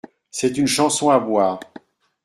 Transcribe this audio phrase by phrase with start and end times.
[0.31, 1.59] C’est une chanson à boire.